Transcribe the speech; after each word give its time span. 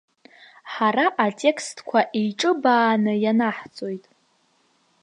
Ҳара 0.73 1.05
атекстқәа 1.25 1.99
еиҿыбааны 2.19 3.13
ианаҳҵоит. 3.23 4.05